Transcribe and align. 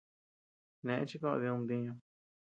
Neʼe 0.85 1.03
chi 1.09 1.17
koʼöd 1.21 1.41
did 1.41 1.53
ntiñu. 1.61 1.93